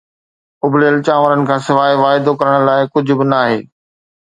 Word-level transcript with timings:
اُبليل 0.65 0.95
چانورن 1.05 1.41
کان 1.47 1.59
سواءِ 1.67 1.91
واعدو 2.03 2.31
ڪرڻ 2.41 2.55
لاءِ 2.69 2.81
ڪجهه 2.93 3.15
به 3.21 3.25
ناهي 3.35 3.59